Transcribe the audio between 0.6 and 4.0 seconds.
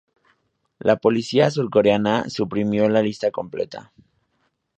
La policía surcoreana suprimió la lista completa.